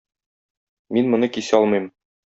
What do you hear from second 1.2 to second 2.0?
кисә алмыйм.